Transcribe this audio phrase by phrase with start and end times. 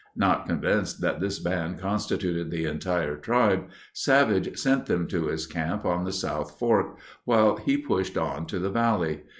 [0.15, 5.85] Not convinced that this band constituted the entire tribe, Savage sent them to his camp
[5.85, 9.21] on the South Fork while he pushed on to the valley.